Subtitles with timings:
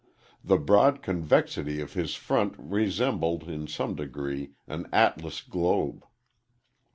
[0.43, 6.03] The broad convexity of his front resembled, in some degree, an atlas globe.